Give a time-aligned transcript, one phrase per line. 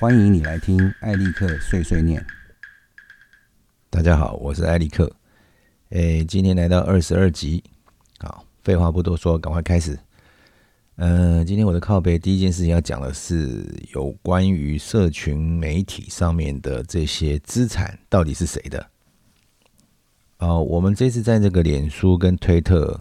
[0.00, 2.24] 欢迎你来听艾利克碎碎念。
[3.90, 5.14] 大家好，我是艾利克。
[5.90, 7.62] 诶，今天来到二十二集。
[8.18, 9.98] 好，废话不多说，赶快开始。
[10.96, 13.62] 嗯，今天我的靠背第一件事情要讲的是
[13.92, 18.86] 有关于社群媒体上面的这些资产到底是谁的。
[20.38, 22.98] 哦，我们这次在这个脸书跟推特。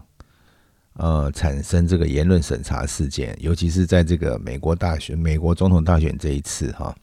[1.02, 6.94] 呃，产生这个言论审查事件，尤其是在这个美国大选、美国总统大选这一次，哈，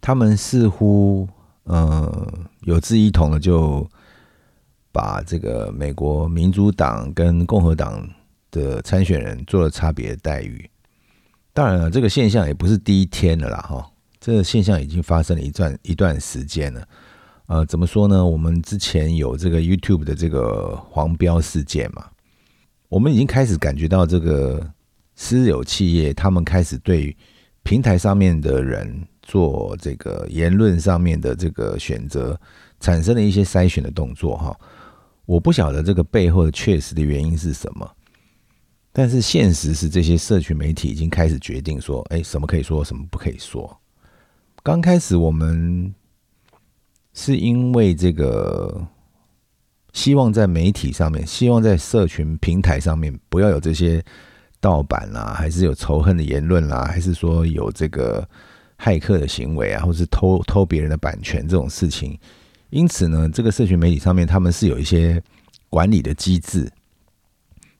[0.00, 1.28] 他们似乎
[1.64, 3.84] 呃有志一同的，就
[4.92, 8.08] 把这个美国民主党跟共和党
[8.52, 10.70] 的参选人做了差别的待遇。
[11.52, 16.88] 当然了，这个现象也不是第一天了啦，哈，这个现象已经发生了一段一段时间了。
[17.46, 18.24] 呃，怎么说呢？
[18.24, 22.06] 我们之前有这个 YouTube 的这个黄标事件嘛。
[22.88, 24.66] 我们已经开始感觉到这个
[25.14, 27.14] 私有企业，他们开始对
[27.62, 32.40] 平台上面的人做这个言论上面的这个选择，
[32.80, 34.58] 产生了一些筛选的动作哈。
[35.26, 37.86] 我不晓得这个背后的确实的原因是什么，
[38.90, 43.78] 但是现实是这些社群媒体已经开始决定说，哎，什么可以说，什么不可以说。
[44.62, 45.94] 刚开始我们
[47.12, 48.88] 是因为这个。
[49.92, 54.04] 希望在媒体上面，希望在社群平台上面不要有这些
[54.60, 58.26] 盗版啦，还是有仇恨的言论啦，还是说有这个
[58.78, 62.18] 骇客的行为啊，或是偷偷别人的版权这种事情。
[62.70, 65.20] 因此呢，这个社群媒体上面他们是有一些
[65.70, 66.70] 管理的机制，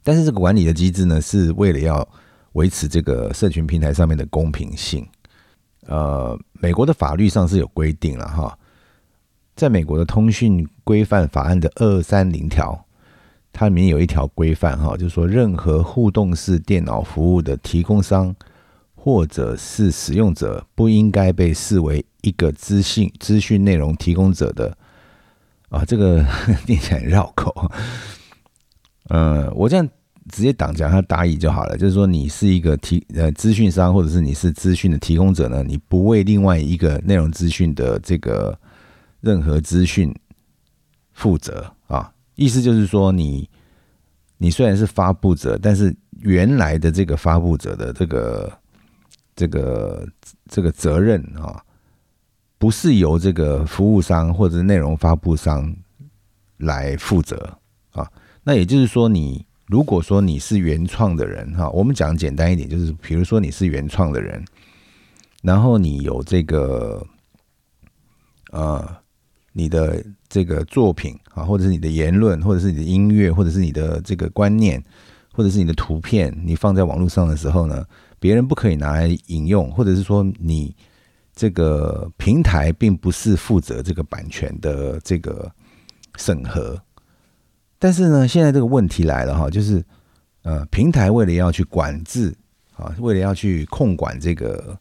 [0.03, 2.09] 但是这个管理的机制呢，是为了要
[2.55, 5.06] 维持这个社群平台上面的公平性。
[5.87, 8.59] 呃，美国的法律上是有规定了哈。
[9.59, 12.81] 在美国的通讯规范法案的二三零条，
[13.53, 18.32] 它里面有一条规范哈，就是说任何互动式电脑服务的提供商
[18.94, 24.78] 或者是使用者，不应该被视为一个资讯资讯内容提供者的
[25.71, 26.25] 啊，这个
[26.69, 27.53] 念起来绕口。
[29.09, 29.84] 嗯，我这样
[30.31, 38.56] 直接挡讲他答疑就好了，就是说你是一个提呃资讯商，或者是你是资讯的提供者呢，你不为另外一个内容资讯的这个。
[39.21, 40.15] 任何资讯
[41.12, 43.51] 负责啊，意思就是说，你
[44.37, 48.59] 你虽然是发布者，但是原来的这个发布者的这个
[49.34, 50.09] 这个
[50.47, 51.61] 这个责任啊，
[52.56, 55.75] 不是由这个服务商或者内容发布商
[56.59, 57.59] 来负责
[57.91, 58.09] 啊。
[58.45, 64.45] 那也就是说，你如果说你是原创的人哈，我们讲简单一点，就是比如说你是原创的人，
[65.43, 67.05] 然后你有这个
[68.53, 68.97] 呃。
[69.58, 74.80] 你的这个作品啊，或者是你的言论，或者是你的音乐，或者是你的这个观念，
[75.32, 77.84] 或者是你的图片，你放在网络上的时候呢，
[78.20, 80.72] 别人不可以拿来引用，或者是说你
[81.34, 85.50] 这个平台并不是负责这个版权的这个
[86.16, 86.80] 审核。
[87.80, 89.84] 但是呢，现在这个问题来了哈，就是
[90.42, 92.32] 呃，平台为了要去管制
[92.76, 94.78] 啊，为了要去控管这个。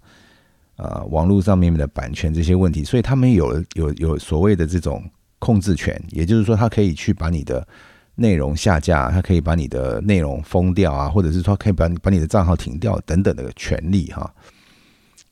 [0.77, 5.03] 呃，网络上面的版权这些问题，所以他们有有有所谓的这种
[5.39, 7.67] 控制权，也就是说，他可以去把你的
[8.13, 14.31] 内容下架，他可以把你的内容封掉啊，或者是说可以把你把你的账号停掉等等的权利哈。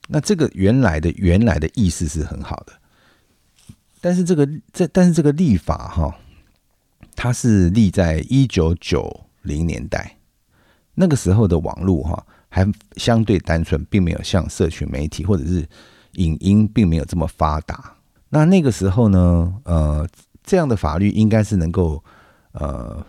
[0.07, 2.73] 那这个原来的原来的意思是很好的，
[4.01, 6.15] 但是这个这但是这个立法哈，
[7.15, 10.17] 它是立在一九九零年代
[10.95, 12.25] 那个时候的网络哈。
[12.55, 15.67] 还相对单纯，并没有像社群媒体或者是
[16.13, 17.93] 影音，并没有这么发达。
[18.29, 20.07] 那那个时候呢，呃，
[20.41, 22.01] 这样的法律应该是能够
[22.53, 23.05] 呃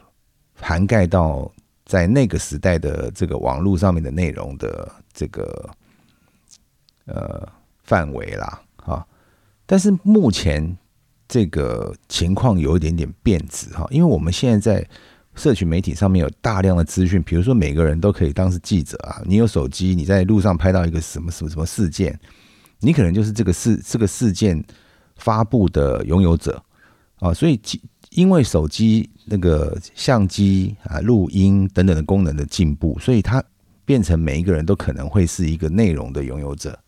[0.61, 1.49] 涵盖到
[1.85, 5.71] 在那个时代的这个网络上面的内容的这个
[7.05, 7.49] 呃
[7.85, 9.07] 范围啦，啊。
[9.65, 10.77] 但是目前
[11.29, 14.89] 这个情况有一点点变质哈，因为我们现在在。
[15.37, 19.23] 社群媒体上面有大量的资讯，比如说每个人都可以当是记者啊。
[19.27, 22.19] 你有手机，你在路上拍到一个什么什么什么事件，
[22.81, 24.65] 你可能就是这个事这个事件
[25.17, 26.61] 发布的拥有者
[27.17, 27.35] 啊。
[27.35, 27.61] 所以，
[28.11, 33.45] 因为手机那个相机啊、录音等等的功能的进步，所以它
[33.85, 36.79] 变成每一个人都可能会是一个内容的拥有者。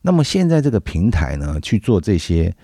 [0.00, 2.54] 那么现在这个平台呢，去做这些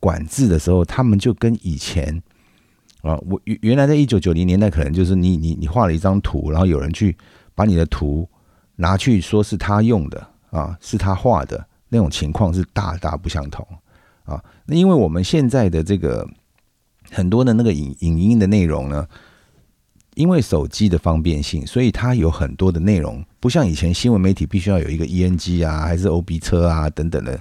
[0.00, 2.20] 管制的时候，他们就跟以前。
[3.04, 7.14] 啊，我原原来在一九九零年代，可能就是你你你画了一张图，然后有人去
[7.54, 8.26] 把你的图
[8.76, 13.66] 拿去说是他用的啊，是他画的那种情况是大大不相同
[14.24, 14.42] 啊。
[14.64, 16.26] 那因为我们现在的这个
[17.10, 19.06] 很多的那个影影音的内容呢，
[20.14, 27.38] 因为手机的方便性，所以它有很多的内容，不像以前新闻媒体必须要有一个 ENG 啊，还是 OB 车啊等等的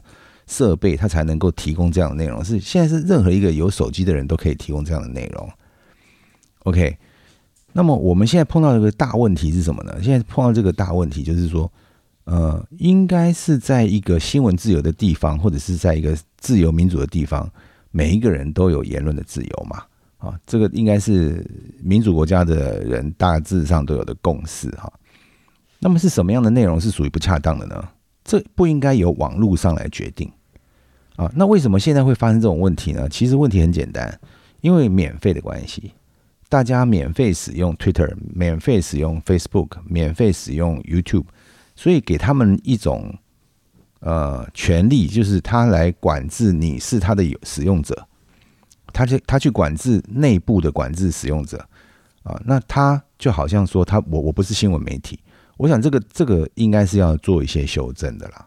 [0.54, 2.46] 设备，它才能够提供这样的内容。
[2.46, 5.50] 是现在是任何一个有手机的人都可以提供这样的内容。
[6.66, 6.96] OK，
[7.72, 9.98] 那么我们现在碰到一个大问题是什么呢？
[10.04, 11.72] 现在碰到这个大问题就是说，
[12.26, 17.50] 呃，应该是在一个新闻自由的地方，或者是在一个自由民主的地方，
[17.90, 19.84] 每一个人都有言论的自由嘛。
[20.20, 21.44] 啊，这个应该是
[21.82, 24.92] 民主国家的人大致上都有的共识哈。
[25.80, 27.90] 那么是什么样的内容是属于不恰当的呢？
[28.24, 30.32] 这不应该由网络上来决定
[31.16, 31.32] 啊。
[31.36, 33.08] 那为什么现在会发生这种问题呢？
[33.10, 34.20] 其实问题很简单，
[34.62, 35.94] 因为免费的关系，
[36.50, 41.26] 大家免费使用 Twitter，免费使用 Facebook，免费使用 YouTube，
[41.76, 43.14] 所以给他们一种
[44.00, 48.08] 呃权利，就是他来管制你是他的使用者。
[48.96, 51.58] 他去他去管制内部的管制使用者
[52.22, 55.20] 啊，那他就好像说他我我不是新闻媒体，
[55.58, 58.46] 我想这个这个应该是要做一些修正的啦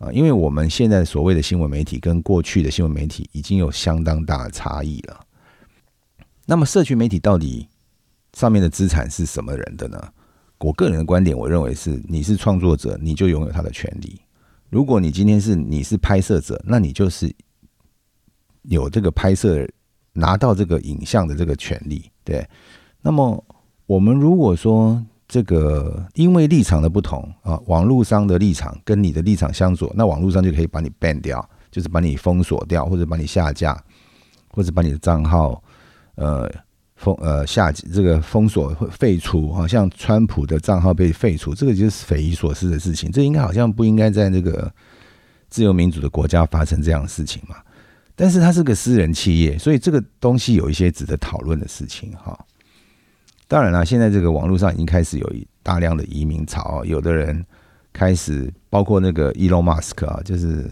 [0.00, 5.20] 啊，因为我们现在所谓的新闻媒体跟过去的新闻媒体已经有相当大的差异了。
[6.46, 7.68] 那么社区媒体到底
[8.32, 10.12] 上面的资产是什么人的呢？
[10.58, 14.20] 我个人的观点，我认为是你是创作者，你就拥有他的权利。
[14.68, 17.32] 如果你今天是你是拍摄者，那你就是。
[18.64, 19.66] 有这个拍摄
[20.12, 22.46] 拿到这个影像的这个权利，对。
[23.00, 23.42] 那么
[23.86, 25.02] 我们如果说
[25.32, 33.80] 这个因为立场的不同啊，网络上的立场跟你的立场相左，那网络上就可以把你 ban 掉，就是把你封锁掉，或者把你下架，
[34.48, 35.62] 或者把你的账号
[36.16, 36.50] 呃
[36.96, 43.08] 封呃下这个封锁会废除，好像川普的账号被废除，这个就是匪夷所思的事情。
[43.12, 44.68] 这应该好像不应该在这个
[45.48, 47.54] 自由民主的国家发生这样的事情嘛？
[48.16, 52.36] 但是它是个私人企业，所以这个东西有一些值得讨论的事情哈。
[53.50, 57.44] 当然了，现在这个网络上已经开始有大量的移民潮，有的人
[57.92, 60.70] 开始，包括那个 Elon Musk 啊，就是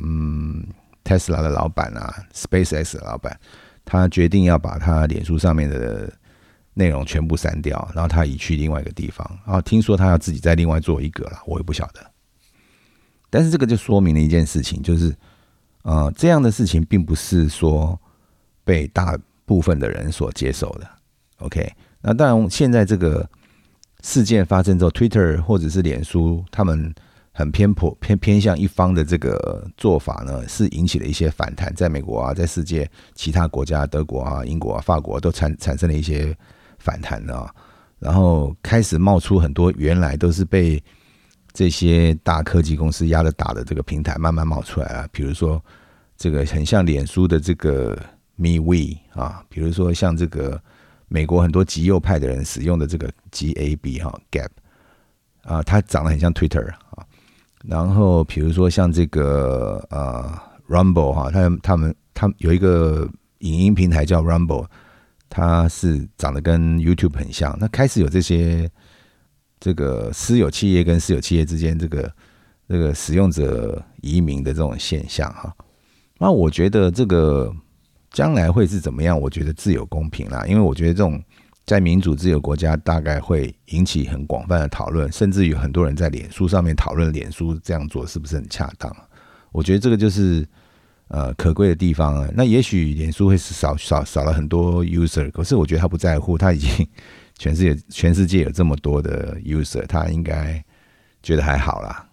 [0.00, 0.64] 嗯
[1.02, 3.36] Tesla 的老板啊，SpaceX 的老板，
[3.84, 6.08] 他决定要把他脸书上面的
[6.74, 9.28] 内容全部删掉，然后他移去另外一个地方。
[9.44, 12.00] 然后听说他要自己再另外做一个了，我也不晓得。
[13.28, 15.12] 但是这个就说明了一件事情，就是。
[15.82, 17.96] 呃，这样的事情并不是说
[18.64, 20.90] 被大部分的人所接受的。
[21.36, 21.72] OK，
[22.06, 23.28] 那当然，现在这个
[24.04, 26.94] 事件发生之后，Twitter 或者是脸书，他们
[27.32, 36.32] 很偏颇偏偏向一方的这个做法呢，是引起了一些反弹，在美国啊，在世界其他国家，德国啊、英国啊、法国都产产生了一些
[36.78, 37.52] 反弹啊，
[37.98, 40.80] 然后开始冒出很多原来都是被。
[41.52, 45.58] 这些大科技公司压着打的这个平台慢慢冒出来了，比如说
[46.14, 47.98] 这个很像脸书的这个
[48.38, 50.60] MeWe 啊，比如说像这个
[51.08, 54.48] 美国很多极右派的人使用的这个 Gab 哈 Gap
[55.42, 57.04] 啊，它长得很像 Twitter 啊，
[57.64, 60.32] 然后比如说像这个呃
[60.68, 63.08] Rumble 哈，他他们他们有一个
[63.38, 64.66] 影音平台叫 Rumble，
[65.28, 68.70] 它是长得跟 YouTube 很像，那开始有这些。
[69.58, 72.12] 这个私有企业跟私有企业之间，这个
[72.68, 75.50] 这个使用者移民的这种现象哈，
[76.18, 77.50] 那我觉得这个
[78.16, 79.20] 将来会是怎么样？
[79.20, 81.22] 我觉得自有公平啦，因为我觉得这种
[81.66, 88.90] 在民主自由国家，大概会引起很广泛的讨论，甚至有很多人在脸书上面讨论脸书这样做是不是很恰当？
[89.52, 90.48] 我觉得这个就是
[91.08, 92.26] 呃可贵的地方啊。
[92.34, 96.88] 那也许脸书会少少少了很多 user，可是我觉得他不在乎，他已经。
[97.38, 100.64] 全世界， 全世界有这么多的 user，他应该
[101.22, 102.08] 觉得还好啦。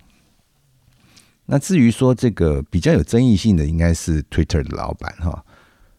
[1.46, 5.46] 那至于说这个比较有争议性的，应该是 Twitter 的老板哈。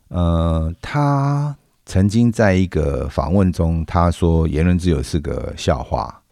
[0.08, 1.56] 呃，他
[1.86, 6.22] 曾经在一个访问中，他说言论自由是个笑话。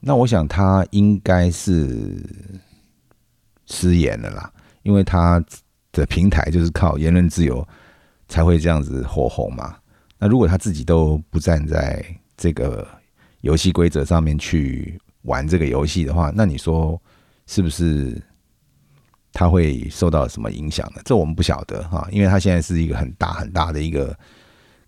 [0.00, 2.22] 那我想他应该是
[3.66, 5.42] 失言了啦，因为他
[5.90, 7.66] 的平台就是靠言论自由
[8.28, 9.76] 才会这样子火红嘛。
[10.18, 12.04] 那如果他自己都不站在
[12.36, 12.86] 这个
[13.40, 17.00] 游戏规则上面去玩这个游戏的话，那你说
[17.46, 18.22] 是不是
[19.38, 21.02] 他会受到什么影响呢？
[21.04, 24.18] 这我们不晓得哈，因为他现在是一个很大很大的一个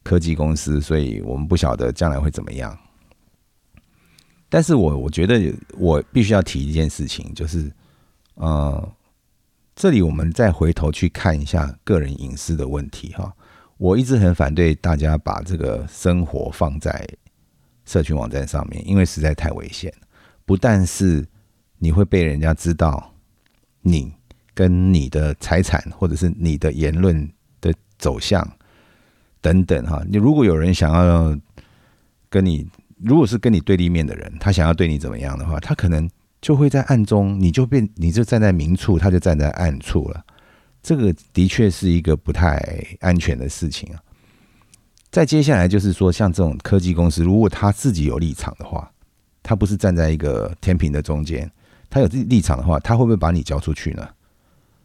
[0.02, 2.74] 科技公司，所以我们不晓得将来会怎么样。
[4.48, 7.70] 但是我我觉得我必须要提一件事情，就是
[8.36, 8.92] 呃，
[9.76, 13.30] 这里我们再回头去看一下个人隐私的问题哈。
[13.76, 17.06] 我一直很反对大家把这个生活放在
[17.84, 19.92] 社群网站上面，因为实在太危险。
[20.46, 21.28] 不但是
[21.76, 23.12] 你会被人家知道
[23.82, 24.10] 你
[24.58, 28.44] 跟你的财产，或者是你的言论的走向
[29.40, 30.02] 等等哈。
[30.08, 31.38] 你如果有人想要
[32.28, 32.68] 跟你，
[33.00, 36.10] 如果是跟你对立面的人，他想要对你怎么样的话，他可能
[36.42, 40.24] 就会在暗中，你就变，你就站在明处，他就站在暗处了。
[40.82, 42.60] 这个的确是一个不太
[42.98, 44.02] 安全的事情啊。
[45.12, 48.90] 再接下来就是说，像这种科技公司，如果他自己有立场的话，
[49.40, 51.48] 他不是站在一个天平的中间，
[51.88, 54.04] 他有自己立场的话，他会不会把你交出去呢？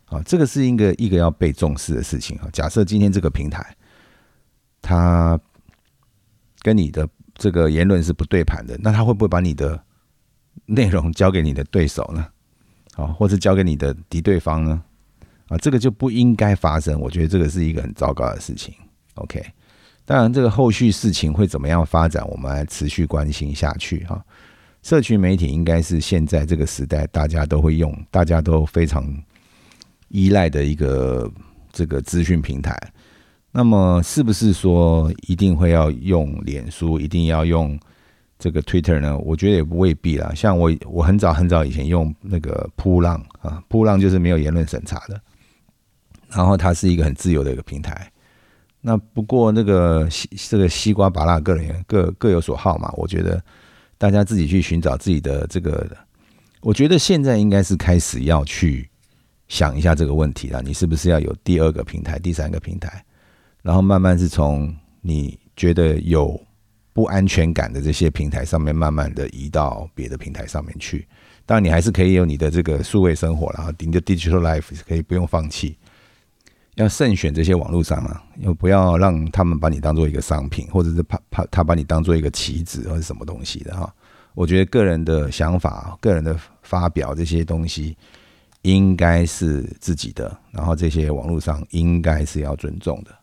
[0.05, 2.49] 啊，这个是一个一个要被重视的事情啊。
[2.53, 3.75] 假设今天这个平台，
[4.81, 5.39] 它
[6.61, 9.81] 跟你的这个言论是不对盘的，那他会不会把你的
[10.65, 12.27] 内容交给你的对手呢？
[12.95, 14.83] 啊，或是交给你的敌对方呢？
[15.47, 16.99] 啊，这个就不应该发生。
[16.99, 18.73] 我觉得这个是一个很糟糕的事情。
[19.15, 19.43] OK，
[20.05, 24.23] 当然这个后续事情会怎么样发展，我们来持续关心下去哈。
[24.83, 29.03] 社区媒体应该是现在这个时代大家都会用，大家都非常
[30.13, 31.29] 依赖的一个
[31.73, 32.77] 这个资讯平台。
[33.51, 37.77] 那么是不是说一定会要用脸书，一定要用
[38.39, 39.17] 这个 Twitter 呢？
[39.17, 40.31] 我觉得也不未必啦。
[40.33, 45.19] 像我，我很早很早以前用那个扑浪啊，扑浪就是没有言论审查的。
[46.29, 48.11] 然后它是一个很自由的一个平台，
[48.81, 53.39] 那不过那个西这个西瓜拔辣个人各各有所好嘛，我觉得
[53.99, 55.87] 大家自己去寻找自己的这个，
[56.61, 58.89] 我觉得现在应该是开始要去
[59.53, 63.05] 想一下这个问题了，你是不是要有第二个平台、第三个平台，
[63.61, 66.41] 然后慢慢是从你觉得有
[66.91, 71.07] 不安全感的这些平台上面，慢慢的移到别的平台上面去。
[71.45, 75.77] 当然，你还是可以有你的这个数位生活然后你的 digital life 可以不用放弃。
[76.73, 83.93] 要慎选这些网络商啊，又不要让他们把你当做一个商品，或者是怕怕他把你当做一个棋子或者什么东西的哈。
[84.33, 87.95] 我觉得个人的想法、个人的发表这些东西
[88.63, 93.15] 应该是自己的，然后这些网络上应该是要尊重的。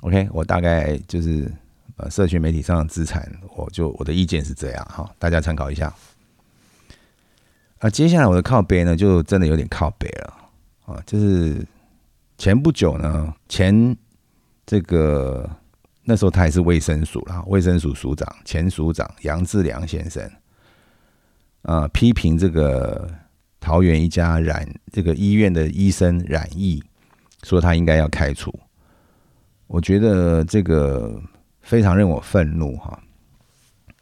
[0.00, 1.50] OK，我大概就是
[1.96, 3.26] 呃，社群媒体上的资产，
[3.56, 5.94] 我就我的意见是这样哈，大家参考一下。
[7.78, 10.34] 啊，接下来我的靠背呢，就真的有点靠背了
[10.84, 11.66] 啊，就是。
[12.40, 13.96] 前不久呢，前
[14.64, 15.50] 这个
[16.04, 20.30] 那时候他还是卫生署啦，卫生署署长前署长杨志良先生，
[21.62, 23.10] 啊，批评这个
[23.60, 26.82] 桃园一家染这个医院的医生染疫，
[27.42, 28.52] 说他应该要开除。
[29.66, 31.20] 我觉得这个
[31.60, 32.98] 非常让我愤怒哈。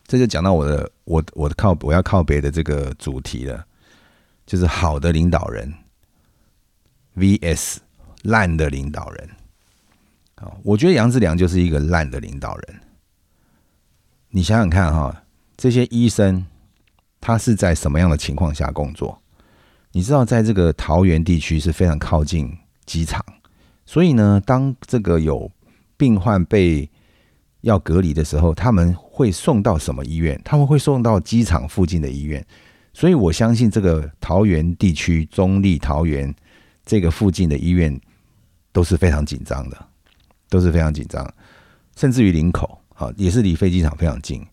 [0.06, 3.64] 这就讲到我的我我的靠我要靠别的这个主题了，
[4.46, 5.72] 就是好的领导人
[7.16, 7.78] VS。
[8.22, 9.30] 烂的领导人，
[10.34, 12.80] 啊，我觉得杨志良就是一个烂的领导人。
[14.30, 15.22] 你想想看哈，
[15.56, 16.44] 这些医生
[17.20, 19.22] 他是在什么样的情况下工作？
[19.96, 23.24] 你知道，在这个桃园地区是非常靠近机场，
[23.86, 25.50] 所以呢，当这个有
[25.96, 26.86] 病患被
[27.62, 30.38] 要隔离的时候，他们会送到什么医院？
[30.44, 32.46] 他们会送到机场附近的医院。
[32.92, 36.34] 所以我相信，这个桃园地区中立桃园
[36.84, 37.98] 这个附近的医院。
[38.72, 39.86] 都是非常紧张的，
[40.50, 41.26] 都是非常紧张，
[41.96, 44.46] 甚至于林口啊，也是离飞机场非常近。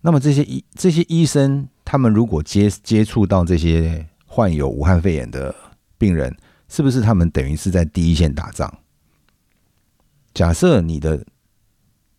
[0.00, 5.54] 那么这些医这些医生，他们如果接接触到这些患有武汉肺炎的
[5.98, 6.34] 病人，
[6.66, 8.72] 是不是他们等于是在第一线打仗？
[10.32, 11.26] 假设你的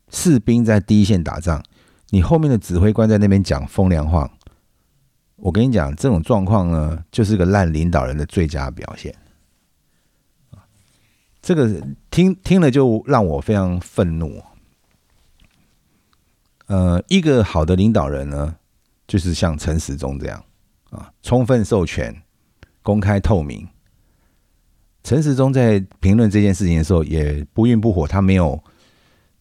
[0.09, 1.63] 士兵在第一线打仗，
[2.11, 4.31] 你后面的指挥官在那边讲风凉话，
[5.37, 9.15] 我跟你讲，这种状况呢，就是个烂领导人的最佳表现。
[11.41, 14.39] 这个听听了就让我非常愤怒。
[16.67, 18.55] 呃，一个好的领导人呢，
[19.07, 20.45] 就是像陈时中这样
[20.93, 22.15] 啊，充分授权、
[22.81, 23.67] 公开透明。
[25.03, 28.57] 陈时中在评论这件事情的时候也不愠不火，他没有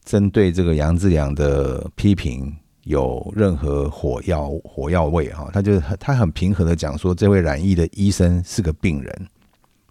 [0.04, 9.28] 针对这个杨志良的批评有任何火药火药味哈，他就他很平和的讲说，这位染疫的医生是个病人，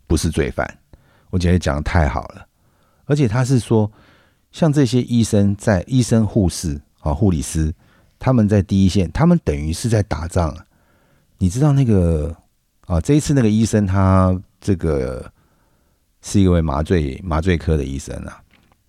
[0.07, 0.67] 不是罪犯。
[1.29, 2.45] 我觉得讲的太好了，
[3.05, 3.89] 而且他是说，
[4.51, 7.73] 像这些医生在医生、护士啊、护理师，
[8.19, 10.65] 他们在第一线，他们等于是在打仗啊。
[11.41, 12.31] 你知道那个
[12.85, 15.25] 啊，这一次那个医生他这个
[16.21, 18.39] 是一位麻醉麻醉科的医生啊。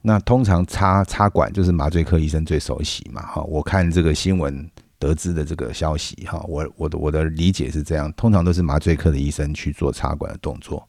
[0.03, 3.23] 那通常插插管就是麻醉科医生最熟悉嘛。
[3.23, 10.87] 哈，我看这个新闻得知的这个消息哈，我我的我的理解是这样，通常都是麻醉科的医生去做插管的动作。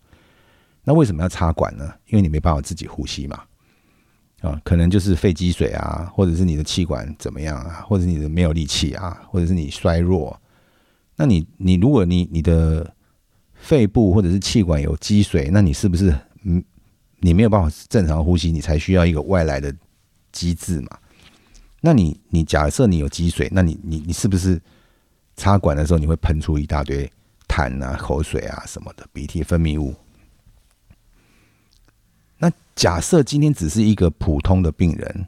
[0.84, 1.90] 那为什么要插管呢？
[2.08, 3.40] 因为你没办法自己呼吸嘛，
[4.42, 10.38] 啊，可能就是肺积水啊，或者是你的气管怎么样啊，或者你的没有力气啊，或者是你衰弱。
[11.16, 12.94] 那你你如果你你的
[13.54, 16.64] 肺部或者是气管有积水，那你是不是嗯
[17.20, 18.52] 你没有办法正常呼吸？
[18.52, 19.74] 你才需要一个外来的
[20.32, 20.98] 机制嘛？
[21.80, 24.62] 那你你假设你有积水，那你你你是不是
[25.36, 27.10] 插管的时候你会喷出一大堆
[27.48, 29.94] 痰啊、口水啊什么的鼻涕分泌物？
[32.38, 35.28] 那假设今天只是一个普通的病人，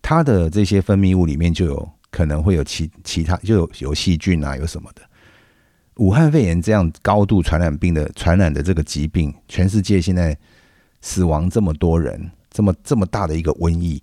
[0.00, 5.02] 他的这些分泌物里面就有可能会有其其他就有有细菌啊，有什么的。
[5.96, 10.38] 武汉肺炎这样高度传染病的传染的这个疾病，全世界现在
[11.00, 14.02] 死亡这么多人，这么这么大的一个瘟疫，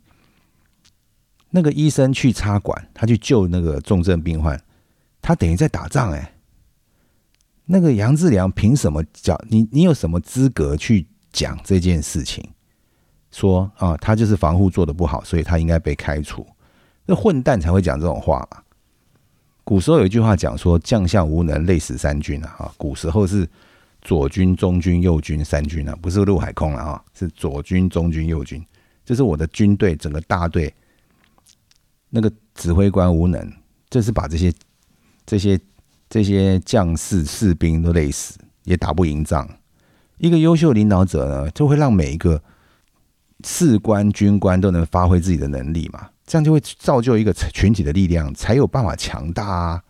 [1.50, 4.60] 那个医生去插管，他去救那个重症病患，
[5.22, 6.36] 他等于在打仗哎。
[7.66, 9.68] 那个杨志良凭什么讲你？
[9.72, 12.44] 你有什么资格去讲这件事情？
[13.32, 16.46] 说啊，他就是防护做的不好，所以他应该被开除。
[17.10, 18.62] 那混蛋才会讲这种话嘛。
[19.64, 23.50] 古时候有一句话讲说：“将相无能，累死三军啊！”哈，古时候是
[24.04, 28.64] 左军、中军、右军三军啊，不是陆海空了啊，是左军、中军、右军，
[29.04, 30.72] 这是我的军队整个大队
[32.12, 33.52] 那个指挥官无能，
[33.90, 34.54] 就是把这些
[35.26, 35.60] 这些
[36.08, 39.50] 这些将士士兵都累死，也打不赢仗。
[40.20, 42.40] 一个优秀领导者呢，就会让每一个
[43.44, 46.08] 士官、军官都能发挥自己的能力嘛。
[46.30, 49.84] 这样就会造就一个群体的力量，才有办法强大啊！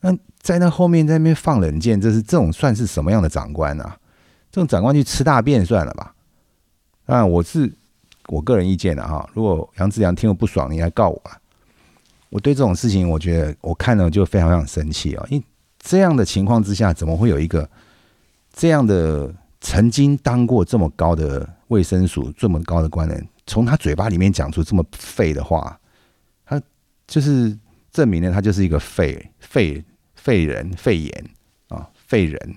[0.00, 3.94] 那在那后面在那边放冷箭，这是这种算是什么样的长官啊？
[4.50, 6.14] 这种长官去吃大便算了吧？
[7.04, 7.70] 啊，我是
[8.28, 9.28] 我个人意见的哈。
[9.34, 11.36] 如果杨志良听了不爽，你来告我啊！
[12.30, 15.26] 我对这种事情，我觉得我看了就非常非常生气啊！
[15.28, 15.44] 因为
[15.78, 17.68] 这样的情况之下，怎么会有一个
[18.54, 19.30] 这样的
[19.60, 23.28] 曾经当过这么高的卫生署这么高的官人？
[23.52, 25.78] 从他嘴巴里面讲出这么废的话，
[26.46, 26.58] 他
[27.06, 27.54] 就是
[27.90, 31.30] 证明了他就是一个废废废人废言
[31.68, 32.56] 啊废人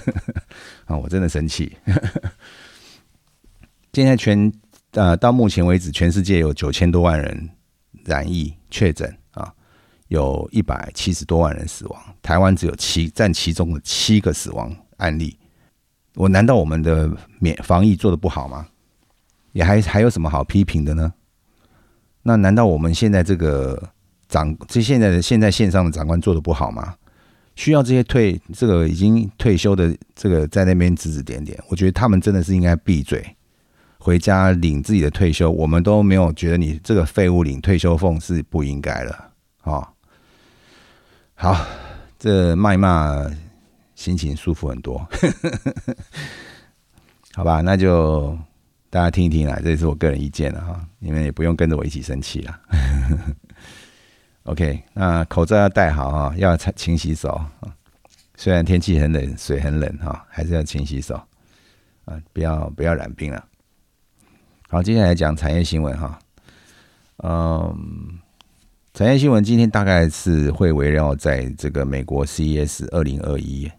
[0.88, 0.96] 啊！
[0.96, 1.76] 我真的生气。
[3.92, 4.50] 现在全
[4.92, 7.50] 呃到目前为止，全世界有九千多万人
[8.06, 9.52] 染疫确诊啊，
[10.08, 15.36] 有一百七十多万人死亡，台湾只有七占其中的七个死亡案例。
[16.14, 18.66] 我难道我们的免防疫做的不好吗？
[19.52, 21.12] 也还还有什么好批评的呢？
[22.22, 23.90] 那难道我们现在这个
[24.28, 26.94] 长这现在的现在线上的长官做的不好吗？
[27.54, 31.58] 需要这些退这个已经退休的这个在那边指指点点？
[31.68, 33.36] 我觉得他们真的是应该闭嘴，
[33.98, 35.50] 回家领自己的退休。
[35.50, 39.92] 我们都没有觉得你这个废物领退休俸是不应该了啊！
[41.34, 41.66] 好，
[42.18, 43.26] 这骂骂
[43.94, 45.06] 心情舒服很多，
[47.34, 47.60] 好吧？
[47.60, 48.38] 那就。
[48.92, 52.60] 大家听一听啊，这也是我个人意见了哈，你们也不用跟着我一起生气了。
[54.44, 57.42] OK，那口罩要戴好哈，要勤洗手。
[58.36, 61.14] 虽然天气很冷，水很冷哈，还是要勤洗手
[62.04, 63.42] 啊，不要不要染病了。
[64.68, 66.18] 好，接下来讲产业新闻哈。
[67.24, 68.18] 嗯，
[68.92, 73.72] 产业新闻今天大概是会围绕在这个美国 CES 二零二一。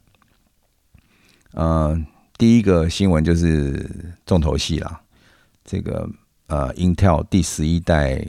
[1.53, 2.03] 嗯，
[2.35, 3.87] 第一个新闻就是
[4.25, 5.01] 重头戏了。
[5.65, 6.09] 这个
[6.47, 8.21] 呃，Intel 第十一代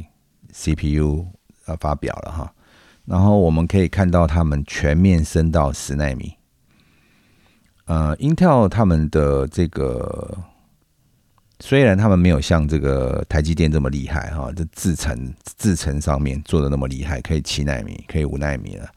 [0.53, 1.27] CPU
[1.67, 2.55] 呃发表了哈，
[3.05, 6.33] 然后我们可以看到他们全面升到十纳米。
[7.87, 10.39] 呃，Intel 他们的这个
[11.59, 18.89] 虽然他们没有像这个台积电这么厉害哈，这制程制程上面做的那么厉害，可以七纳米，可以五纳米了。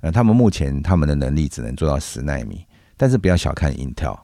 [0.00, 2.64] 呃，他们目前他们的能力只能做到十纳米，
[2.96, 4.18] 但是不要小看 Intel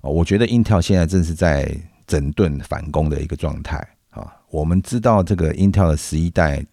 [0.00, 1.76] 我觉得 Intel 现在正是在。
[2.08, 3.76] 整顿反攻的一个状态
[4.10, 4.34] 啊！
[4.50, 6.64] 我们知道这个 Intel 的十一代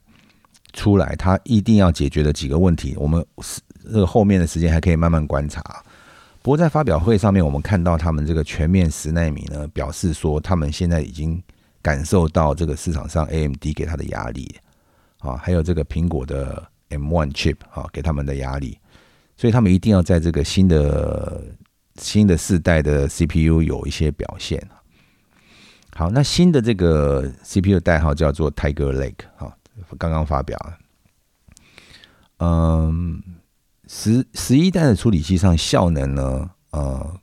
[0.73, 5.61] 出来，它一定要解决的几个问题，我们是这个后面的时间还可以慢慢观察。
[6.41, 11.41] 不过在发表会上面，我们看到他们这个全面十纳米呢，表示说他们现在已经
[11.81, 14.55] 感受到这个市场上 AMD 给他的压力
[15.19, 18.77] 啊，还有这个苹果的 M1 chip 啊给他们的压力，
[19.35, 21.43] 所以他们一定要在这个新的
[21.97, 24.65] 新的世代的 CPU 有一些表现。
[25.97, 29.55] 好，那新的这个 CPU 代号叫做 Tiger Lake，哈，
[29.97, 30.59] 刚刚发表。
[32.39, 33.23] 嗯，
[33.87, 37.17] 十十一代的处理器上效能呢，呃，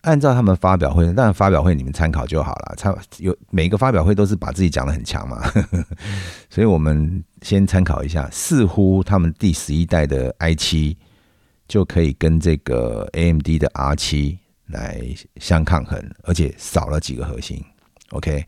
[0.00, 2.74] 按照他们发表会，但发表会你们参考就好了。
[2.76, 5.48] 参有每个发表会都是把自己讲的很强嘛，
[6.50, 8.28] 所以我们先参考一下。
[8.32, 10.98] 似乎他们第十一代的 i 七
[11.68, 14.40] 就可以跟这个 AMD 的 R 七。
[14.72, 15.00] 来
[15.36, 17.62] 相抗衡，而且少了几个核心
[18.10, 18.44] ，OK，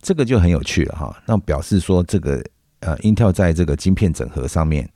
[0.00, 1.22] 这个就很有趣了哈。
[1.26, 2.42] 那表示说，这个
[2.80, 4.90] 呃，Intel 在这个晶片整合上面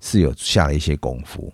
[0.00, 1.52] 是有下了一些功夫，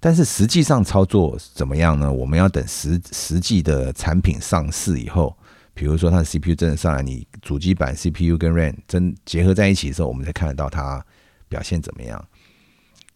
[0.00, 2.12] 但是实际上操作怎么样呢？
[2.12, 5.36] 我们要等实实际的产品上市以后，
[5.74, 11.04] 比如说它的 CPU 真的上来，你主机板 CPU 跟 RAM 真结合在一起的时候，我们才看得到它
[11.48, 12.22] 表现怎么样。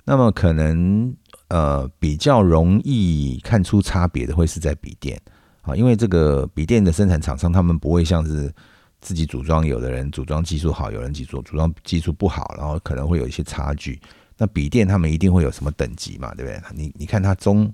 [0.04, 1.14] 那么可能
[1.50, 5.20] 呃比较容易看出差别的会是在笔电
[5.62, 8.52] 啊，因为这个笔电的生产厂商他们不会像是
[9.00, 14.00] 自己组装，有的人组装技术好，有人技术组装技术不好，然后可能会有一些差距。
[14.38, 16.62] 那笔电他们一定会有什么等级嘛，对不对？
[16.74, 17.70] 你你看它中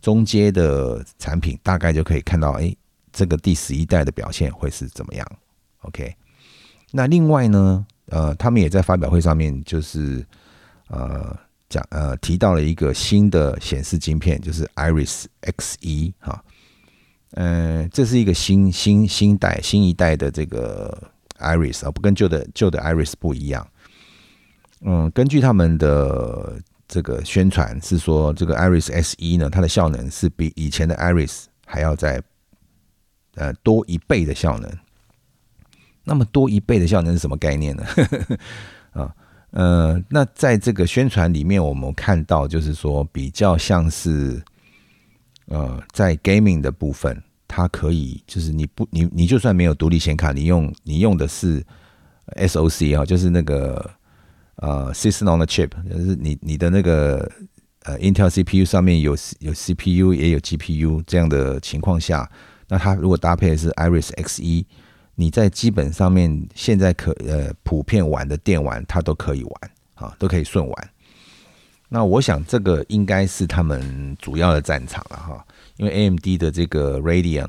[0.00, 2.74] 中阶的产品，大概就可以看到，哎，
[3.12, 5.26] 这个第十一代的表现会是怎么样
[5.82, 6.12] ？OK。
[6.90, 10.26] 那另外呢，呃，他们也在发表会上面就是
[10.88, 11.36] 呃。
[11.72, 16.44] 讲呃提到了一个新的显示晶片，就是 Iris X 一哈，
[17.30, 23.66] 嗯，这是一个新新新代新一代的这个 Iris 啊，不跟旧的旧的 Iris 不一样。
[24.82, 32.22] 嗯，根据他们的这个宣传是说，这个 Iris S 一呢，它的效能是比以前的 Iris 还要再
[33.36, 34.70] 呃多一倍的效能。
[36.04, 37.86] 那么多一倍的效能是什么概念呢？
[38.92, 39.14] 啊？
[39.52, 44.42] 呃，那在这个宣传里面，我们看到就是说，比较像是，
[45.46, 51.62] 呃，在 gaming 的部分，它可以就是你不你你就算没有独立显卡，你用你用的是
[52.36, 53.90] SOC 啊，就是那个
[54.56, 57.30] 呃 System on the Chip，就是你你的那个
[57.82, 62.26] 呃 Intel CPU 上面有有 CPU 也有 GPU 这样的情况下，
[62.68, 64.66] 那它如果搭配的是 Iris X 一。
[65.22, 70.90] 你在基本上面现在可呃普遍玩的电玩，它都可以玩啊，都可以顺玩。
[71.88, 77.48] 那我想这个应该是他们主要的战场了哈，因为 AMD 的这个 Radeon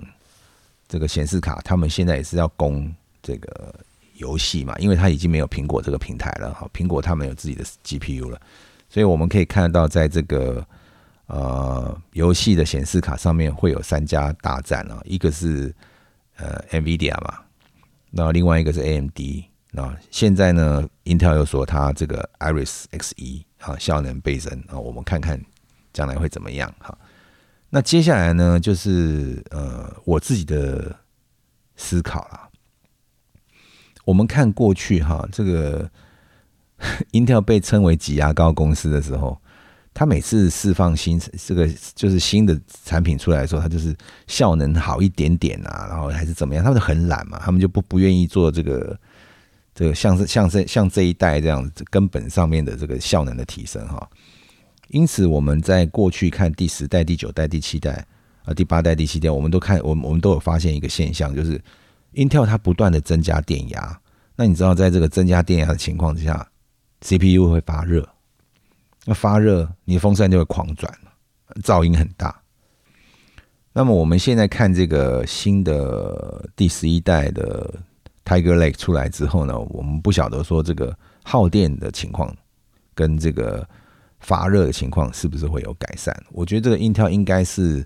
[0.88, 3.74] 这个显示卡，他们现在也是要攻这个
[4.18, 8.40] 游戏嘛，因为它已经没有苹果这个平台了哈，苹果他们有自己的 GPU 了，
[8.88, 10.64] 所以我们可以看得到，在这个
[11.26, 15.74] 呃游戏的显示卡上面会有三家大战啊，一个是
[16.36, 17.40] 呃 NVIDIA 嘛。
[18.16, 19.20] 那另外一个是 AMD，
[19.72, 25.44] 那现在呢，Intel 又说它这个 Iris X 一啊效能倍增啊，我们看看
[25.92, 26.96] 将来会怎么样哈。
[27.72, 30.96] 那接下来呢，就是呃我自己的
[31.76, 32.48] 思考啦。
[34.06, 35.90] 我们看过去哈，这个
[37.14, 39.42] Intel 被称为挤牙膏公司的时候。
[39.94, 46.64] 他每次释放新这个就是新的产品出来的时候，他就是效能好一点点啊，然后还是怎么样？
[46.64, 49.00] 他们就很懒嘛，他们就不不愿意做这个
[49.76, 54.10] 这个像是像这像这一代这样根本上面的这个效能的提升哈。
[54.90, 58.06] 因此我们在过去看第十代、第九代、第七代
[58.46, 61.62] 啊、第八代、第七代，我们都看我们我们都有发现一个现象，就是
[62.14, 64.00] Intel 它不断的增加电压。
[64.36, 66.48] 那你知道在这个增加电压的情况之下
[67.02, 68.08] ，CPU 会发热。
[69.06, 70.92] 那发热，你的风扇就会狂转，
[71.62, 72.40] 噪音很大。
[73.74, 77.74] 那么我们现在看这个新的第十一代的
[78.24, 82.34] Tiger Lake 出来之后呢，我们不晓得说这个耗电的情况
[82.94, 83.68] 跟这个
[84.20, 86.16] 发热的情况是不是会有改善？
[86.32, 87.84] 我觉得这个 Intel 应该是，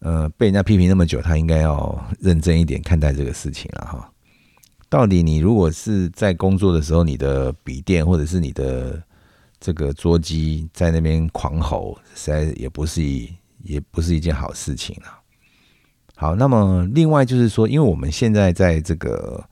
[0.00, 4.12] 呃，被人家批评那么久，他应该要认真一点看待这个事情了哈。
[4.90, 9.02] 到底你如果是在工作的时候，你的笔电或者是你的
[9.64, 15.18] 这个捉鸡在那边狂吼，实在也不是一也不是一件好事情啊。
[16.16, 19.42] 好，那么另外就是说，因为我们现在在这个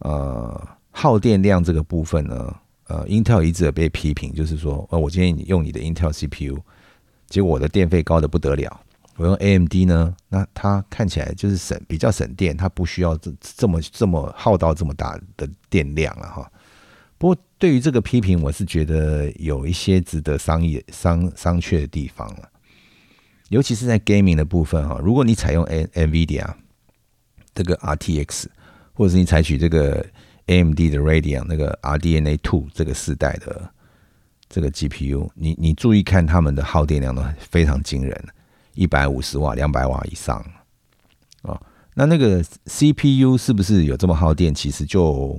[0.00, 2.52] 呃耗电量这个部分呢，
[2.88, 6.58] 呃，Intel 一直有被批评，就是说，呃，我今天用你的 Intel CPU，
[7.28, 8.80] 结果我的电费高的不得了。
[9.18, 16.50] 我用 AMD 呢，那它看起来就是省比较省电，它不需要这这么这么耗到这么大的电量了哈。
[17.18, 22.48] 不过，对于这个批评，我是觉得有一些值得商业商商榷的地方了。
[23.48, 26.46] 尤其是在 gaming 的部分哈，如果你采用 N NVIDIA
[27.54, 28.44] 这个 RTX，
[28.92, 30.06] 或者是你采取这个
[30.46, 33.68] AMD 的 Radeon 那个 RDNA Two 这个世代的
[34.48, 38.22] 这个 GPU，你你注意看他们的耗电量都非常惊人，
[38.74, 40.44] 一百五十瓦、两百瓦以上
[41.42, 41.60] 哦。
[41.94, 44.54] 那那个 CPU 是不是有这么耗电？
[44.54, 45.36] 其实就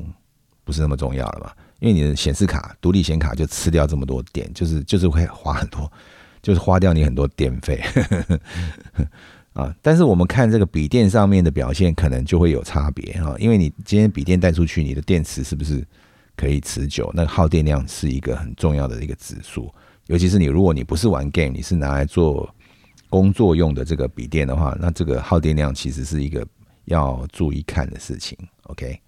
[0.66, 1.54] 不是那么重要了嘛。
[1.80, 5.92] 因为你的显示卡独立显卡就吃掉这么多电，就是就是会花很多，
[6.42, 7.82] 就是花掉你很多电费
[9.54, 9.74] 啊。
[9.82, 13.34] 但是我们看这个笔电上面的表现，可能就会有差别哈。
[13.40, 15.86] 因为你今天笔电带出去，你的电池是不是
[16.36, 17.10] 可以持久？
[17.14, 19.74] 那耗电量是一个很重要的一个指数。
[20.08, 22.54] 尤其是你如果你不是玩 game，你是拿来做
[23.10, 26.46] 工作用的这个笔电的话，那这个耗电量其实是一个
[26.86, 28.38] 要注意看的事情。
[28.64, 29.00] OK。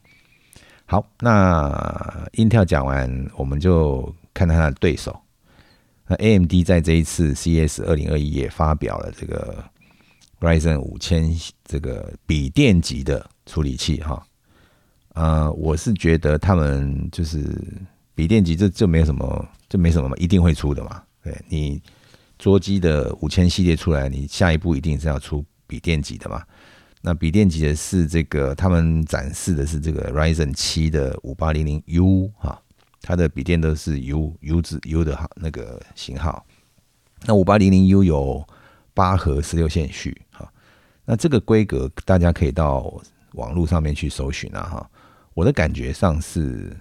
[0.92, 5.18] 好，那 Intel 讲完，我们就看它的对手。
[6.06, 9.64] 那 AMD 在这一次 CS 二零二一也发表了这个
[10.42, 14.22] Ryzen 五千这个笔电级的处理器哈，
[15.14, 17.40] 呃，我是觉得他们就是
[18.14, 21.02] 笔电级，这就没什么，就没什么嘛，一定会出的嘛。
[21.24, 21.82] 对你
[22.38, 26.44] 桌机的五千系列出来，你下一步一定是要出笔电级的嘛。
[27.02, 32.62] 那笔电级的是这个，他们展示的是这个 Ryzen 七的五八零零 U 哈，
[33.02, 36.46] 它的笔电都是 U U 字 U 的那个型号。
[37.26, 38.48] 那五八零零 U 有
[38.94, 40.48] 八核十六线序哈。
[41.04, 43.02] 那这个规格大家可以到
[43.34, 44.92] 网络上面去搜寻啊哈，
[45.34, 46.80] 我的感觉上是，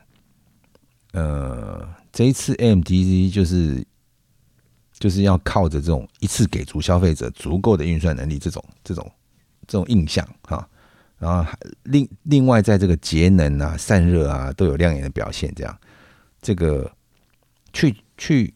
[1.13, 2.89] 呃，这一次 AMD
[3.33, 3.83] 就是
[4.99, 9.11] 就是要靠着这种一次给足消费者足够的运算能力这种这种
[9.71, 10.69] 这种印象哈，
[11.17, 11.49] 然后
[11.85, 15.79] 另另外在这个节能啊散热啊都有亮眼的表现，这样
[16.43, 16.91] 这个
[17.73, 18.53] 去去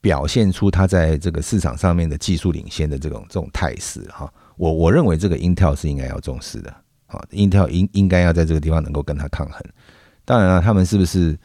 [0.00, 4.28] 表现出它在这个市场上面的技术领先的这种这种态势哈。
[4.56, 6.70] 我我认为这个 Intel 是应该要重视的，
[7.06, 9.62] 啊，Intel 应应该要在这个地方能够跟它抗衡。
[10.24, 11.38] 当然了，他们是不是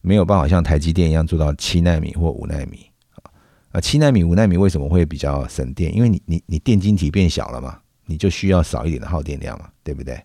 [0.00, 2.84] 没有办法像台积电一样做到七纳米或五纳米
[3.14, 3.30] 啊？
[3.70, 5.94] 啊，七纳米、五纳米为什么会比较省电？
[5.94, 7.78] 因为你你你电晶体变小了嘛，
[8.10, 10.20] 你就需要少一点的耗电量嘛，对不对？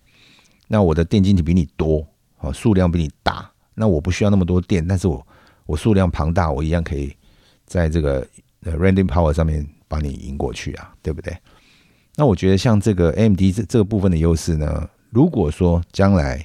[0.66, 2.04] 那我的电晶体比你多，
[2.38, 5.24] 啊，数量比你大，那我不需要那么多电，但是我
[5.66, 7.14] 我数量庞大，我一样可以
[7.64, 8.26] 在这个
[8.64, 11.32] rendering power 上面把你赢过去啊，对不对？
[12.16, 16.44] 那我觉得像这个 AMD 这这个部分的优势呢，如果说将来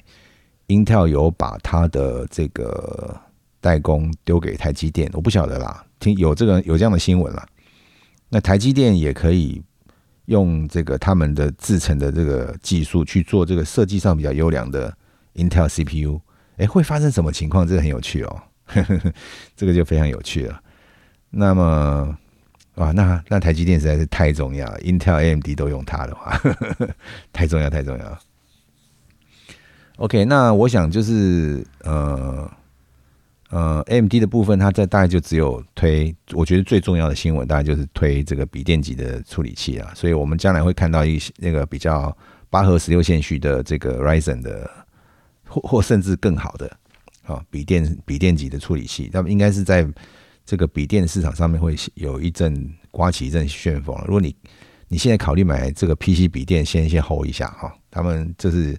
[0.68, 3.20] Intel 有把它的这个
[3.60, 7.44] 代工丢给台积电，我不晓得啦，听有这个有这样的新闻啦。
[8.28, 9.60] 那台积电也可以
[10.26, 14.92] 用这个他们的制成的这个技术去做这个设计上比较优良的
[15.34, 16.20] Intel CPU，
[16.56, 17.66] 哎，会发生什么情况？
[17.66, 18.42] 这个很有趣哦，
[19.56, 20.60] 这个就非常有趣了。
[21.30, 22.16] 那么。
[22.76, 26.40] 哇，那那台积电实在是太重要，Intel、AMD 都用它的话，
[27.30, 28.18] 太重要太重要。
[29.96, 32.50] OK，那我想就是呃
[33.52, 42.16] 呃，AMD 的部分，它在大概就只有推，我觉得最重要的新闻大概就是推这个笔电级的处理器啊，所以我们将来会看到一些那个比较
[42.48, 44.68] 八核十六线序的这个 Ryzen 的，
[45.46, 46.76] 或或甚至更好的
[47.24, 49.86] 啊笔电笔电级的处理器，那么应该是在。
[50.44, 53.96] 这个笔电市场上面会有一阵刮起一阵旋风。
[54.06, 54.34] 如果你
[54.88, 57.72] 你现在考虑买这个 PC 笔电，先先 hold 一下哈。
[57.92, 58.76] 他们就是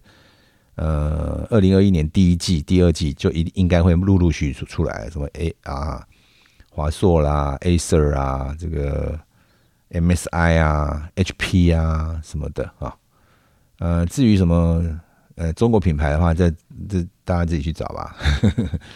[0.76, 6.04] 呃，二零二一年第一季、第二季就一应该会陆陆续续出来，什么 A 啊、
[6.72, 9.20] 华硕啦、Acer 啊、这个
[9.92, 12.96] MSI 啊、HP 啊什么的啊。
[13.80, 14.84] 呃，至于什么
[15.36, 16.50] 呃中国品牌的话，这
[16.90, 18.16] 这大家自己去找吧。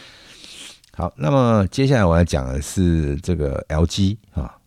[0.94, 4.58] 好，那么接下来我要讲的是这个 LG 啊，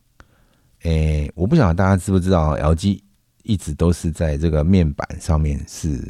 [0.83, 3.01] 诶，我不晓得大家知不知道，LG
[3.43, 6.07] 一直都是在这个面板上面是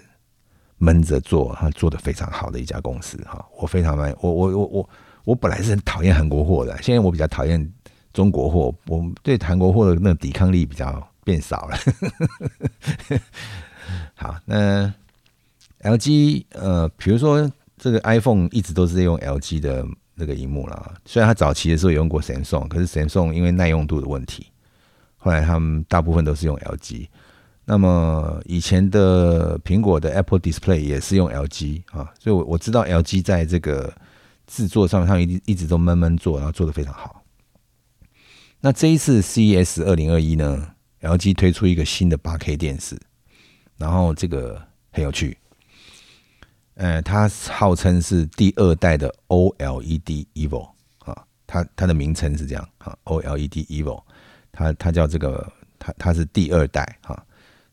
[0.80, 3.46] 闷着做，他做的非常好的一家公司哈。
[3.56, 4.88] 我非常满，我我我我
[5.24, 7.72] 我本来是很讨厌韩国货的，现在我比较讨厌
[8.12, 11.76] 中国货，我对韩国货的那个抵抗力比较变少了。
[14.16, 14.92] 好，那
[15.82, 19.86] LG 呃，比如说这个 iPhone 一直都是用 LG 的。
[20.16, 24.48] 那个荧幕了，虽然他早期的时候也用过 Samsung，可是 Samsung 因为耐用度的问题，
[25.16, 27.08] 后来他们大部分都是用 LG。
[27.70, 33.94] 那么以前的苹果的 Apple Display 也是用 LG 啊，所以我我知道 LG 在这个
[34.44, 37.22] 制作上，他们一一直都闷闷做，然后做的非常好。
[38.58, 42.98] 那这一次 CES 二零二一呢，LG 推出一个新的八 K 电视，
[43.76, 45.38] 然后这个很有趣。
[46.74, 50.70] 呃，它号称是第二代的 OLED Evo
[51.04, 54.02] 啊，它它的名称是这样啊，OLED Evo，
[54.50, 57.24] 它它叫这个，它它是第二代哈。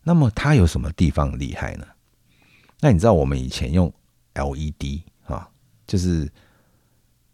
[0.07, 1.85] 那么它有什么地方厉害呢？
[2.79, 3.93] 那你知道我们以前用
[4.35, 5.45] LED 啊，
[5.85, 6.31] 就是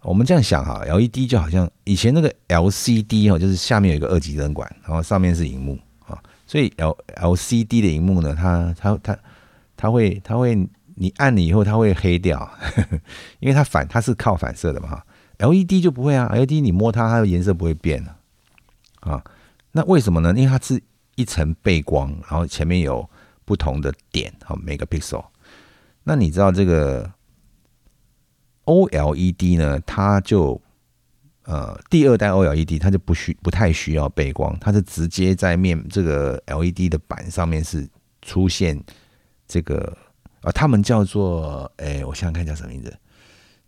[0.02, 9.20] 我们这样想哈，LED 就好像以前那个 LCD 哈，就是下面有一个二级灯管，然后上面是荧幕啊，所以 L LCD 的荧幕呢，它它它
[9.78, 10.68] 它会它会。
[10.96, 12.48] 你按了以后，它会黑掉，
[13.42, 15.06] 因为它反它是靠反射的嘛哈。
[15.40, 18.16] LED 就不会啊，LED 你摸它，它的颜色不会变的
[19.00, 19.24] 啊。
[19.72, 20.32] 那为什么呢？
[20.38, 20.80] 因为它是
[21.16, 23.10] 一层背光，然后前面有
[23.46, 25.24] 不同的点，好每个 pixel。
[26.04, 27.12] 那你知道这个
[28.66, 29.80] OLED 呢？
[29.82, 30.62] 它就
[31.44, 37.88] 呃第二代 OLED 它就不需不太需要背光，它是直接在面这个 LED 的板上面是
[38.22, 38.82] 出现
[39.48, 39.98] 这个。
[40.42, 42.94] 啊，他们叫做，哎，我想想看叫什么名字，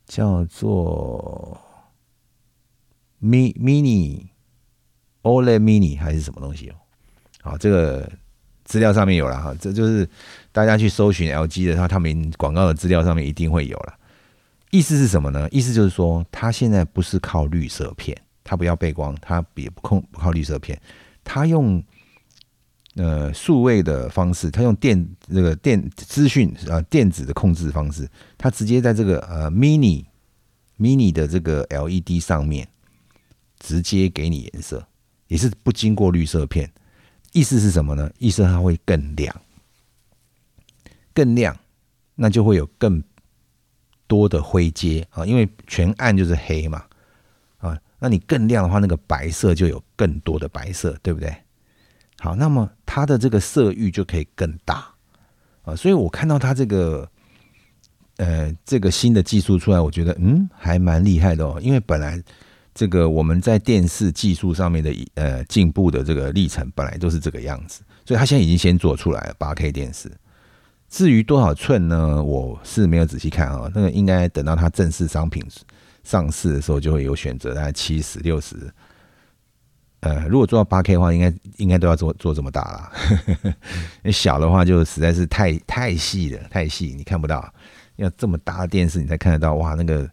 [0.05, 1.58] 叫做
[3.21, 4.27] Mi Mini
[5.21, 6.75] OLED Mini 还是什么东西哦？
[7.45, 8.12] 好，这个
[8.63, 10.10] 资料上面有了哈，这就是
[10.51, 13.93] 大家去搜寻 LG 的，话他们广告的资料上面一定会有了。
[14.71, 15.47] 意思是什么呢？
[15.51, 20.81] 意思就是说，它现在不是靠绿色片，它不要背光，它也不控不靠绿色片，
[21.23, 21.81] 它用
[22.95, 30.03] 呃数位的方式，它用电这个电资讯啊电子的控制方式，它直接在这个呃 mini
[30.79, 32.67] mini 的这个 LED 上面
[33.60, 34.84] 直接给你颜色，
[35.27, 36.67] 也是不经过绿色片。
[37.35, 38.09] 意思是什么呢？
[38.17, 39.41] 意思它会更亮，
[41.13, 41.53] 更亮，
[42.15, 43.03] 那就会有更
[44.07, 46.85] 多的灰阶啊，因为全暗就是黑嘛
[47.57, 51.35] 啊，那你更亮的话，那个白色就有更多的白色，对不对？
[52.19, 54.87] 好，那么它的这个色域就可以更大
[55.63, 57.05] 啊，所以我看到它这个
[58.15, 62.23] 呃这个新的技术出来，我觉得嗯还蛮厉害的哦，因为本来。
[62.75, 70.11] 这个我们在电视技术上面的呃进步的这个历程本来都是这个样子，所以他现在已经先做出来了八 K 电视。
[70.89, 72.21] 至于多少寸呢？
[72.21, 75.41] 我是没有仔细看啊，那个应该等到它正式商品
[76.03, 78.55] 上市的时候就会有选择，大概七十六十。
[80.01, 83.55] 呃，如果做到八 K 的话，应该应该都要做做这么大了。
[84.03, 87.53] 你 小的话就实在是太太细了，太细你看不到。
[87.95, 90.09] 要这么大的电视你才看得到，哇，那个。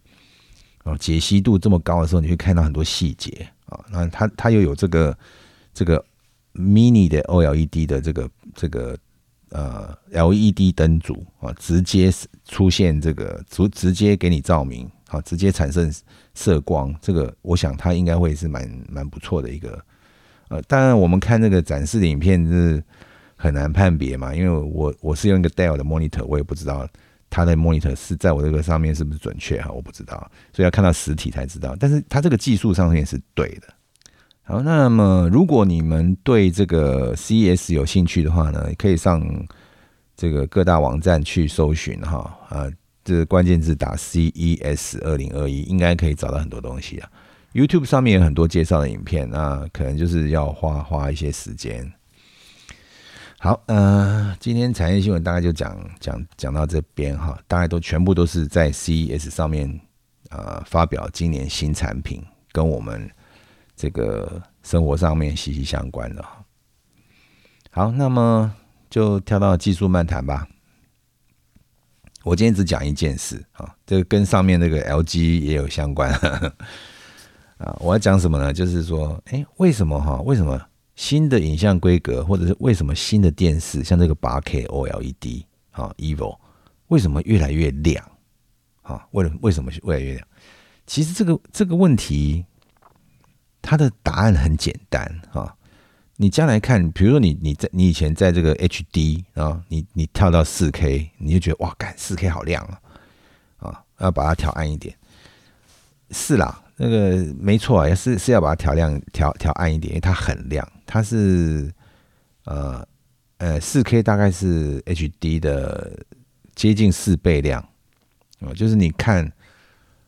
[0.83, 3.79] 哦，解析度这么高的时候，你会看到很多细节啊。
[3.89, 5.17] 那它它又有这个
[5.73, 6.03] 这个
[6.53, 8.97] mini 的 OLED 的这个这个
[9.49, 12.11] 呃 LED 灯组啊，直接
[12.45, 15.89] 出现这个直直接给你照明，好，直接产生
[16.33, 16.93] 色光。
[17.01, 19.81] 这个我想它应该会是蛮蛮不错的一个
[20.49, 20.61] 呃。
[20.63, 22.83] 当然，我们看那个展示的影片是
[23.37, 26.85] 很难判别嘛，因为我我是用一个 Dell 的 monitor，我也不知道。
[27.33, 29.71] 它的 monitor 是在我这个上面是不是准确哈？
[29.71, 31.75] 我不知道，所以要看到实体才知道。
[31.79, 33.73] 但是它这个技术上面是对的。
[34.43, 39.19] 好，那么如果你们对这个 CES 有兴趣的话呢，可以上
[40.15, 42.69] 这个各大网站去搜寻哈啊，
[43.03, 47.09] 这关键字打 CES 二零二一，应该可以找到很多东西啊。
[47.53, 51.91] YouTube 上面有很多介绍的影片，那可能就是要花花一些时间。
[53.43, 59.69] 好，呃，今天产业新闻大概就讲讲讲到这边哈，大概都全部都是在 CES 上面
[60.29, 63.11] 呃发表今年新产品，跟我们
[63.75, 66.25] 这个生活上面息息相关的。
[67.69, 68.49] 好，那么
[68.89, 70.47] 就跳到技术漫谈吧。
[72.23, 76.09] 我今天只讲一件事啊，这个跟上面那个 LG 也有相关
[77.59, 77.75] 啊。
[77.81, 78.53] 我要讲什么呢？
[78.53, 80.21] 就是说，哎，为什么哈？
[80.21, 80.65] 为什么？
[80.95, 86.37] 新的影像规格，或者是为什么新的电视像这个八 K OLED 啊，EVO
[86.87, 88.03] 为什么越来越亮？
[88.83, 90.27] 啊，为了为什么越来越亮？
[90.85, 92.45] 其实这个这个问题，
[93.61, 95.55] 它的答案很简单啊。
[96.17, 102.81] 你将来看，比如说你你在你以前在这个 HD 啊，你你跳到四 K，你就觉得哇，干四 K 好亮啊，
[103.57, 104.95] 啊，要把它调暗一点。
[106.11, 106.62] 是啦。
[106.75, 110.67] 那个没错啊，是是要把它调亮、调调暗一点，因为它很亮。
[110.85, 111.71] 它是
[112.45, 112.85] 呃
[113.37, 116.03] 呃四 K 大概是 HD 的
[116.55, 117.61] 接近四倍亮
[118.39, 119.31] 啊，就是你看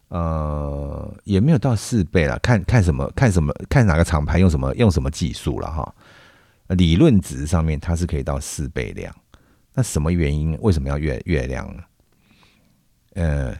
[0.07, 5.95] 呃也没有到四倍了，看看什么看什么看哪个厂牌用什么用什么技术了哈。
[6.69, 9.15] 理论值上面它是可以到四倍亮，
[9.73, 10.57] 那什么原因？
[10.61, 11.83] 为什么要越越亮呢？
[13.13, 13.55] 呃，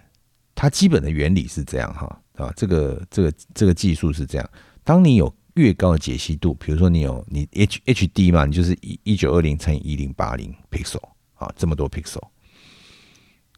[0.55, 2.21] 它基本的原理是这样哈。
[2.35, 4.49] 啊，这个这个这个技术是这样：
[4.83, 11.01] 当你有越高的解析度，比如说你有你 H H D 嘛，你就是一一九二零乘以一零八零 pixel
[11.35, 12.21] 啊，这么多 pixel，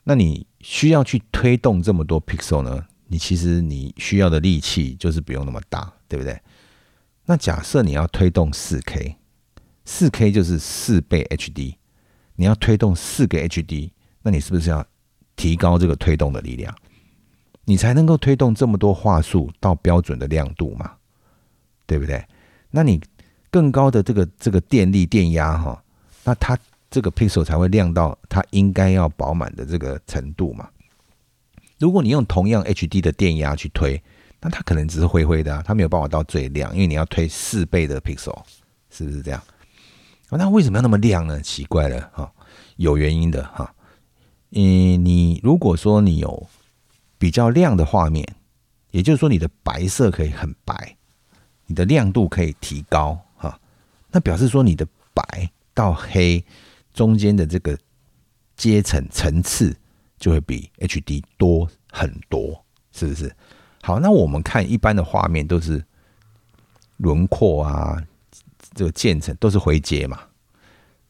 [0.04, 2.86] 那你需要去推动这么多 pixel 呢？
[3.08, 6.40] 你其实你需要的力气就是不用那么大，对不对？
[7.26, 9.16] 那假设你要推动四 K，
[9.86, 11.78] 四 K 就是四倍 H D，
[12.36, 14.86] 你要推动四个 H D，那你是不是要
[15.36, 16.76] 提高这个推动的力量？
[17.70, 20.94] 你才能够推动这么多话术到标准的亮度嘛，
[21.86, 22.26] 对不对？
[22.72, 22.98] 那你
[23.52, 25.84] 更高的这个这个电力电压哈，
[26.24, 26.58] 那它
[26.90, 30.70] 这个 pixel 才会亮到它应该要饱满的这个程度嘛。
[31.78, 34.02] 如果你用同样 HD 的电压去推，
[34.40, 38.44] 那它可能只是灰灰的，它没有办法到最亮，因为你要推四倍的 pixel，
[38.90, 39.44] 是不是这样？
[40.30, 41.42] 那为什么要那么亮呢？
[41.42, 42.32] 奇怪了哈，
[42.78, 43.76] 有原因的哈。
[44.52, 46.48] 嗯，你如果说你有。
[47.18, 48.28] 比较亮的画面，
[48.92, 50.96] 也就是说你的白色可以很白，
[51.66, 53.60] 你的亮度可以提高哈。
[54.12, 56.44] 那表示说你的白到黑
[56.94, 57.78] 中间的这个
[58.56, 59.76] 阶层层次
[60.18, 63.36] 就会比 HD 多很多，是不是？
[63.82, 65.84] 好，那我们看一般的画面都是
[66.98, 68.04] 轮廓啊，
[68.74, 70.20] 这个渐层都是灰阶嘛。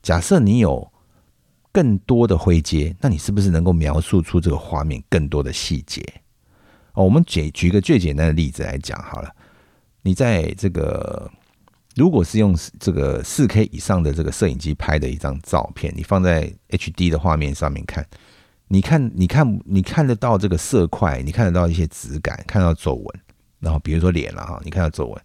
[0.04, 0.92] 假设你有
[1.72, 6.04] 更多的灰阶，那你是不是能够描述出这个画面更多的细节？
[6.94, 9.30] 哦，我们举举个最简单的例子来讲好了。
[10.02, 11.30] 你在这个
[11.96, 18.06] 如果是用这个四 K 以上的这个摄影机拍的一张照片，你放在 HD 的画面上面看，
[18.68, 23.20] 你看，你看，你看得到这个色块，你看得到一些质感，看到皱纹，
[23.60, 25.22] 然后比如说脸了哈，你看到皱纹。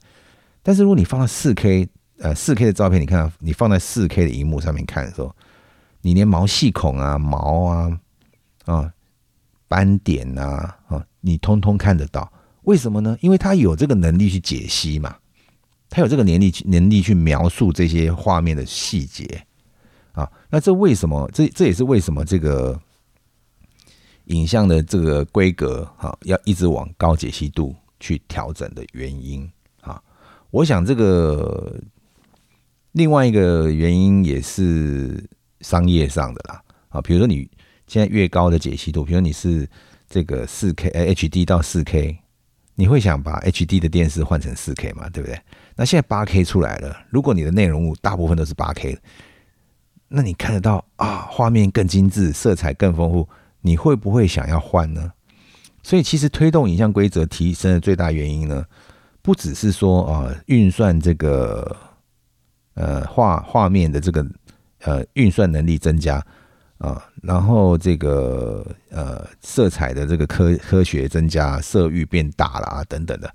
[0.62, 1.88] 但是如果你放到四 K，
[2.18, 5.34] 呃，四 K 的照片，你看到你放在四 K 的荧幕上面看的时候，
[6.02, 8.00] 你连毛细孔啊、毛啊、
[8.66, 8.92] 啊
[9.66, 10.42] 斑点呐
[10.88, 12.30] 啊，你通通看得到。
[12.64, 13.16] 为什么呢？
[13.20, 15.16] 因为它有这个能力去解析嘛，
[15.88, 19.44] 它有这个能力能力去描述这些画面的细节
[20.12, 20.30] 啊。
[20.50, 21.28] 那这为什么？
[21.32, 22.80] 这这也是为什么这个
[24.26, 29.50] 影像的这个规格哈，要一直往高解析度去调整的原因
[29.80, 30.00] 啊。
[30.50, 31.80] 我想这个
[32.92, 35.28] 另外一个原因也是
[35.62, 37.00] 商业上的啦啊。
[37.00, 37.48] 比如说你
[37.86, 39.66] 现在越高的解析度，比如你是
[40.08, 42.18] 这个四 K HD 到四 K。
[42.74, 45.06] 你会想把 HD 的电视换成四 K 嘛？
[45.10, 45.38] 对不对？
[45.76, 48.98] 那现在八 K 出来了，如果你的内容物大部分都是八 K，
[50.08, 53.28] 那你看得到啊，画面更精致，色彩更丰富，
[53.60, 55.12] 你会不会想要换呢？
[55.82, 58.64] 所以，其实推动影像规则提升的最大原因呢，
[59.20, 61.76] 不只是说啊，运算这个
[62.72, 64.26] 呃画画面的这个
[64.82, 66.24] 呃运算能力增加。
[66.78, 73.32] 啊，然后这个呃，色彩的这个科科学增加，色域变大了啊，等等的。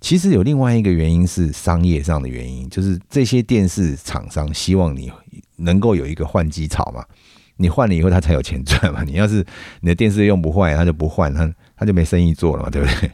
[0.00, 5.10] 其实有另外一个原因是商业上的原因，就是这些电视厂商希望你
[5.56, 7.04] 能够有一个换机潮嘛，
[7.56, 9.02] 你换了以后他才有钱赚嘛。
[9.02, 9.44] 你要是
[9.80, 13.10] 你的电视用不坏，他就不换，他他就没生意做了嘛，对不对？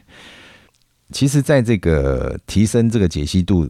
[1.11, 3.67] 其实，在这个提升这个解析度。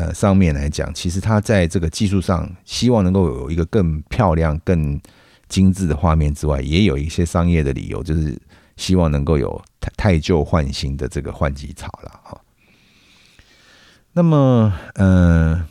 [0.00, 4.98] 呃，上面来讲，其实它在这个技术上，希望能够有一个更漂亮、更
[5.46, 8.34] 精致的画面之外，也有一些商业的理由，就是
[8.78, 12.40] 希望能够有太太旧换新的这个换机潮了哈。
[14.14, 15.62] 那么，嗯，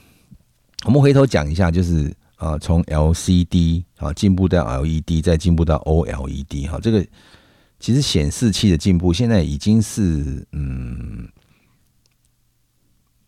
[0.86, 7.04] 我们回头讲一下，就是啊，从 LCD 啊进步到 LED，再进步到 OLED 哈，这个
[7.80, 11.28] 其实显示器的进步，现在已经是嗯。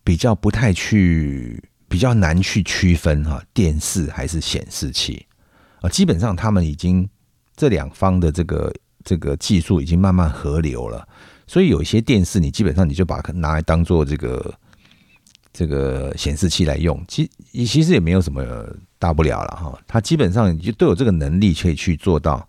[0.04, 5.26] 比较不太去，比较难去区分哈，电视还是显示器
[5.82, 5.89] 啊？
[5.89, 7.08] 基本上他们已经
[7.56, 8.74] 这两方的这个
[9.04, 11.08] 这个技术已经慢慢合流了，
[11.45, 14.54] 所以有一些电视你基本上你就把它拿来当做这个
[15.54, 18.43] 这个显示器来用，其其实也没有什么
[18.97, 19.80] 大不了了哈。
[19.86, 22.47] 它基本上就都有这个能力可以去做到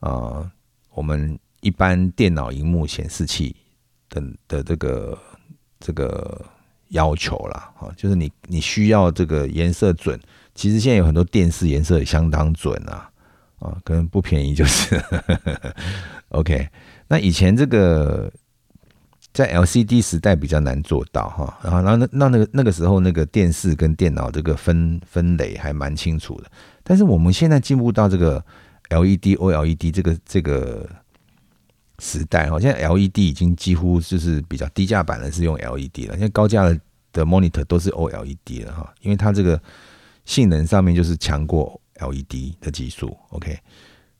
[0.00, 0.50] 啊，
[0.92, 3.56] 我们一般电脑荧幕显示器
[4.10, 5.18] 的的这个
[5.80, 6.44] 这个。
[6.94, 10.18] 要求啦哈，就是你你需要这个颜色准，
[10.54, 13.10] 其实现在有很多电视颜色也相当准啊，
[13.58, 15.02] 啊，可能不便宜就是。
[16.30, 16.68] OK，
[17.08, 18.32] 那以前这个
[19.32, 26.50] 在 LCD 时代比较难做到哈，然后那那那个那个时候那个电视跟电脑这个分分类还蛮清楚的，
[26.84, 28.44] 但是我们现在进步到这个
[28.90, 30.88] LED、OLED 这个这个。
[32.04, 36.10] 时代哈，现在 LED 已经几乎就是比较低价版的，是用 LED 了。
[36.10, 36.78] 现在高价的
[37.14, 39.58] 的 monitor 都是 OLED 了哈，因为它这个
[40.26, 43.16] 性能上面就是强过 LED 的技术。
[43.30, 43.58] OK，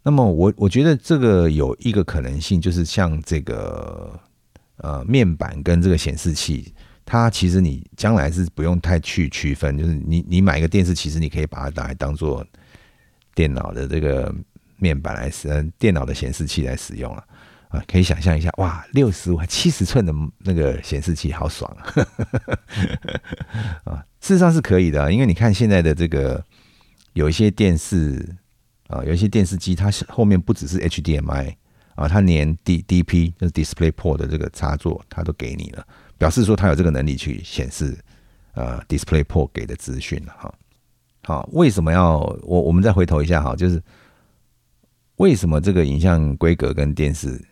[0.03, 4.19] 那么我我觉得这个有一个可能性，就是像这个
[4.79, 6.73] 呃面板跟这个显示器，
[7.05, 12.43] 它其实你将来是不用太去区分，就是你你买一个电视，其实你可以把它拿来当做
[13.35, 14.35] 电脑的这个
[14.79, 17.23] 面板来使，电脑的显示器来使用了。
[17.87, 21.71] 可以想象一下，哇，六十五、七十寸的那个显示器，好爽
[23.85, 24.05] 啊！
[24.21, 26.45] 事实上是可以的，因为你看现在的这个
[27.13, 28.37] 有一些电视
[28.89, 31.55] 啊，有一些电视机，它后面不只是 HDMI
[31.95, 35.87] 啊，它连 D DP 就是 Display Port 的这个插座，它都给你了，
[36.19, 37.97] 表示说它有这个能力去显示
[38.55, 40.53] 呃 Display Port 给的资讯哈。
[41.25, 43.83] 好，为什么要我我们再回头一下哈，就是
[45.17, 47.43] 为什么这个影像规格跟电视？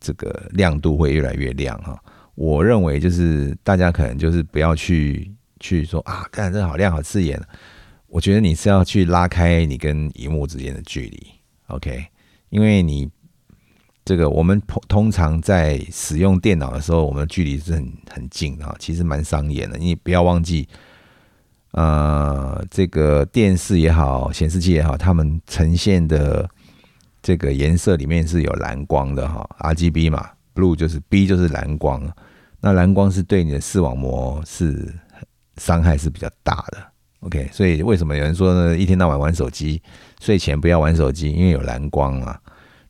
[0.00, 2.00] 这个亮度会越来越亮哈，
[2.36, 5.28] 我认为就是大家可能就是不要去
[5.58, 7.40] 去说啊，看这好亮好刺眼，
[8.06, 11.26] 我觉得你是要去拉开你跟荧幕之间的距离
[11.66, 12.06] ，OK？
[12.50, 13.10] 因为你
[14.04, 19.76] 这个我们通常在使用电脑的时候，我们的距离是很很近哈，其实蛮伤眼的。
[19.76, 20.68] 你不要忘记，
[21.72, 26.48] 呃，这个电视也好，显示器也好，它们呈现的。
[27.22, 32.10] 这个颜色里面是有蓝光的哈，RGB 嘛，blue 就是 B 就是蓝光，
[32.60, 34.94] 那蓝光是对你的视网膜是
[35.56, 38.78] 伤害是比较大的 OK，所以为什么有人说呢？
[38.78, 39.82] 一天到晚玩手机，
[40.20, 42.40] 睡前不要玩手机，因为有蓝光啊。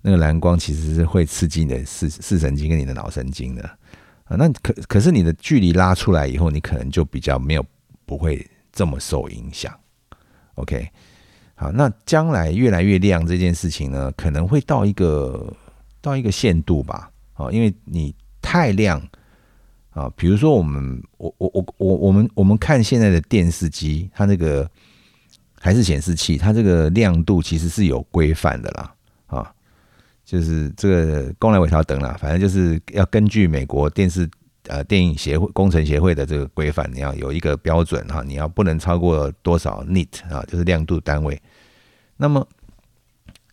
[0.00, 3.62] 那个蓝光其实是会刺激你的视视神经跟你的脑神经的
[4.24, 4.36] 啊。
[4.36, 7.64] 那可可是你的距离拉出来以后，你可能就比较没有
[8.06, 9.74] 不会这么受影响。
[10.54, 10.88] OK，
[11.60, 15.52] 好，那将来越来越亮这件事情呢，可能会到一个
[16.00, 17.10] 到一个限度吧。
[17.34, 19.02] 啊，因为你太亮
[19.90, 24.70] 啊，比如说我们我我我我我们我们看现在的电视机，它那个
[25.58, 28.94] 还是显示器，它这个亮度其实是有规范的啦。
[29.26, 29.52] 啊，
[30.24, 34.30] 就是这个公来尾条等啦，反正就是要根据美国电视
[34.68, 41.40] 呃电影协会工程协会的这个规范，你要有一个标准哈，你要不能超过多少 nit 啊，就是亮度单位。
[42.16, 42.46] 那么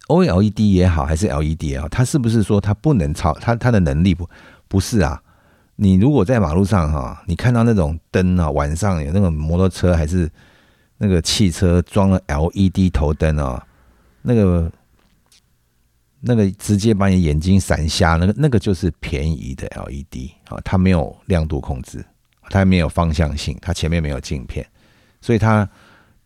[0.07, 4.30] OLED 也好，还是 LED 也好，它是不是说它不能超它它的能力不
[4.68, 5.22] 不是啊？
[5.78, 10.30] 你如果在马路上哈，你看到那种灯啊，晚上有那种摩托车还是
[10.99, 13.61] 那个汽车装了 LED 头灯啊，
[14.22, 14.72] 那个
[16.26, 22.03] 那个直接把你眼睛闪瞎，那个那个就是便宜的 LED 啊，它没有亮度控制，
[22.49, 24.65] 它没有方向性，它前面没有镜片，
[25.21, 25.67] 所以它。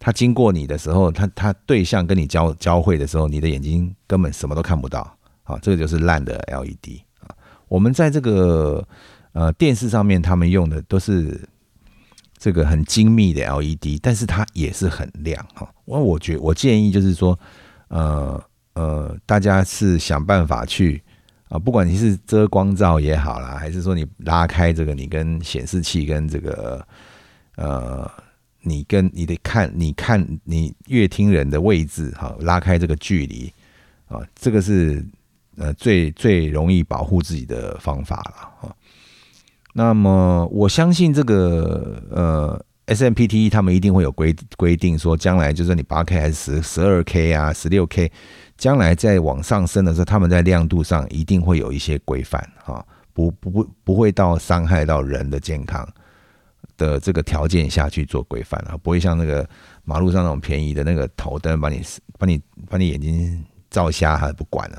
[0.01, 5.59] 它经过你的时候，它它对象跟你交交汇的时候，你的眼睛根本什么都看不到啊！
[5.61, 7.27] 这个就是烂的 LED 啊。
[7.67, 8.87] 我们在这个
[9.33, 11.45] 呃电视上面，他们用的都是
[12.37, 15.69] 这个很精密的 LED，但是它也是很亮哈。
[15.83, 17.37] 我我觉我建议就是说，
[17.89, 18.41] 呃
[18.79, 21.01] 呃，大家是想办法去
[21.49, 26.87] 啊，不管你是遮光罩也好啦，还是说你拉开这个你跟显示器跟这个
[27.55, 28.09] 呃。
[28.61, 33.49] 你跟你得看，你看你乐听人的位置，哈，拉开这个距离，
[34.09, 35.01] 啊，这个是
[35.55, 38.75] 呃最最容易保护自己的方法了，啊。
[39.71, 48.11] 那么我相信这个呃 SMPTE，他们一定会有规规定，说将来就是你八 K 还是十十二 K 啊，十六 K，
[48.57, 55.87] 将来在往上升的时候，他们在亮度上一定会有一些规范，哈，不不不不会到伤害到人的健康。
[56.77, 59.45] 的这个条件下去做规范啊，不会像那个
[59.83, 61.81] 马路上那种便宜的那个头灯，把你
[62.17, 64.77] 把你把你眼睛照瞎，还不管了。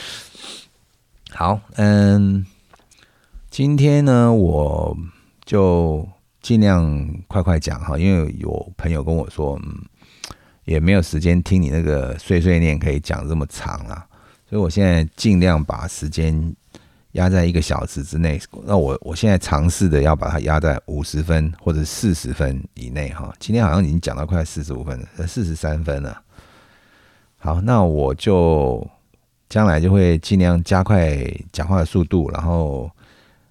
[1.32, 2.46] 好，嗯，
[3.50, 4.96] 今天呢，我
[5.44, 6.08] 就
[6.44, 9.78] 尽量快快讲哈，因为有朋友跟我说，嗯，
[10.66, 14.06] 也没有时间听你那个碎碎念可以讲这么长啊，
[14.46, 16.54] 所以我现在尽量把时间。
[17.14, 23.32] 压在一个小时之内，那我我现在尝试的要把它压在五十分或者四十分以内哈。
[23.38, 26.20] 今天好像已经讲到快四十五分了，四十三分了。
[27.38, 28.84] 好，那我就
[29.48, 31.16] 将来就会尽量加快
[31.52, 32.90] 讲话的速度，然后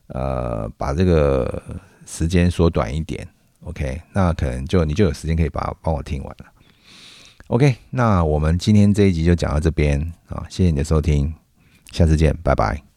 [0.08, 1.64] 呃把这个
[2.14, 3.28] 时间缩短一点。
[3.62, 6.46] OK，那可能就你就有时间可以把帮我听完了。
[7.48, 11.34] OK，那我们今天这一集就讲到这边啊，谢谢你的收听，
[11.92, 12.93] 下次见，拜拜。